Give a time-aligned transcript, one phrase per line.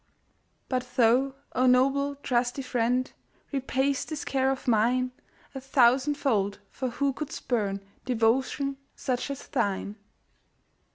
[0.67, 3.13] But thou, oh, noble, trusty friend,
[3.53, 5.11] Repay'st this care of mine
[5.53, 9.97] A thousand fold, for who could spurn Devotion such as thine?